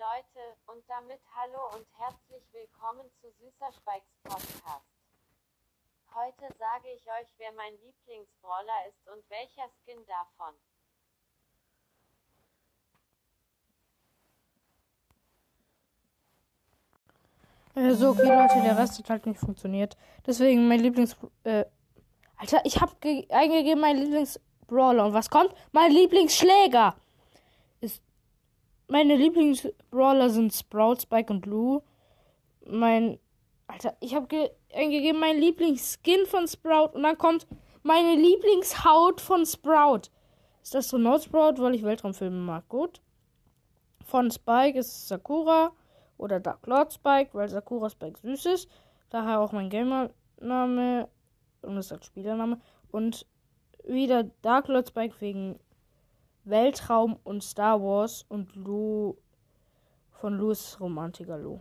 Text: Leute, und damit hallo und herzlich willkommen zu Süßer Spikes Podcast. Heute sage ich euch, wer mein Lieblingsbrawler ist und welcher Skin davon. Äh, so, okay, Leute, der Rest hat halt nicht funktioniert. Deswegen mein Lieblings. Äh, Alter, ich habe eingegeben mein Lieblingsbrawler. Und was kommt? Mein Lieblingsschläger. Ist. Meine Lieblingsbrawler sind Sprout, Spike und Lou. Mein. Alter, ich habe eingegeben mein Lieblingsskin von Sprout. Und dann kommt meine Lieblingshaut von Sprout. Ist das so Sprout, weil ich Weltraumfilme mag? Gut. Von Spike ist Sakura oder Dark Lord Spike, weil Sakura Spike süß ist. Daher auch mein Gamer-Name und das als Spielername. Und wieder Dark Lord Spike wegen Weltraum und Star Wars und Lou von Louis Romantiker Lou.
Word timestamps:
Leute, 0.00 0.56
und 0.72 0.82
damit 0.88 1.20
hallo 1.36 1.76
und 1.76 1.86
herzlich 1.98 2.42
willkommen 2.52 3.04
zu 3.20 3.28
Süßer 3.32 3.70
Spikes 3.70 4.16
Podcast. 4.22 4.88
Heute 6.14 6.56
sage 6.58 6.88
ich 6.96 7.02
euch, 7.02 7.28
wer 7.36 7.52
mein 7.52 7.74
Lieblingsbrawler 7.74 8.88
ist 8.88 9.06
und 9.12 9.22
welcher 9.28 9.68
Skin 9.68 9.98
davon. 10.06 10.54
Äh, 17.74 17.92
so, 17.92 18.12
okay, 18.12 18.34
Leute, 18.34 18.62
der 18.62 18.78
Rest 18.78 18.98
hat 19.00 19.10
halt 19.10 19.26
nicht 19.26 19.38
funktioniert. 19.38 19.98
Deswegen 20.26 20.66
mein 20.66 20.80
Lieblings. 20.80 21.14
Äh, 21.44 21.66
Alter, 22.38 22.64
ich 22.64 22.80
habe 22.80 22.96
eingegeben 23.28 23.82
mein 23.82 23.98
Lieblingsbrawler. 23.98 25.04
Und 25.04 25.12
was 25.12 25.28
kommt? 25.28 25.54
Mein 25.72 25.92
Lieblingsschläger. 25.92 26.96
Ist. 28.90 28.92
Meine 28.92 29.16
Lieblingsbrawler 29.16 30.30
sind 30.30 30.52
Sprout, 30.52 30.96
Spike 31.02 31.32
und 31.32 31.46
Lou. 31.46 31.82
Mein. 32.66 33.18
Alter, 33.66 33.96
ich 34.00 34.16
habe 34.16 34.50
eingegeben 34.74 35.20
mein 35.20 35.38
Lieblingsskin 35.38 36.26
von 36.26 36.48
Sprout. 36.48 36.90
Und 36.94 37.04
dann 37.04 37.16
kommt 37.16 37.46
meine 37.82 38.16
Lieblingshaut 38.16 39.20
von 39.20 39.46
Sprout. 39.46 40.10
Ist 40.62 40.74
das 40.74 40.88
so 40.88 40.98
Sprout, 41.18 41.54
weil 41.58 41.74
ich 41.76 41.84
Weltraumfilme 41.84 42.36
mag? 42.36 42.68
Gut. 42.68 43.00
Von 44.04 44.30
Spike 44.30 44.78
ist 44.78 45.06
Sakura 45.06 45.70
oder 46.18 46.40
Dark 46.40 46.66
Lord 46.66 46.92
Spike, 46.92 47.30
weil 47.32 47.48
Sakura 47.48 47.88
Spike 47.88 48.18
süß 48.18 48.46
ist. 48.46 48.68
Daher 49.08 49.40
auch 49.40 49.52
mein 49.52 49.70
Gamer-Name 49.70 51.08
und 51.62 51.76
das 51.76 51.92
als 51.92 52.06
Spielername. 52.06 52.60
Und 52.90 53.24
wieder 53.84 54.24
Dark 54.42 54.66
Lord 54.66 54.88
Spike 54.88 55.14
wegen 55.20 55.60
Weltraum 56.44 57.18
und 57.24 57.42
Star 57.42 57.80
Wars 57.82 58.24
und 58.28 58.54
Lou 58.56 59.16
von 60.12 60.38
Louis 60.38 60.78
Romantiker 60.80 61.38
Lou. 61.38 61.60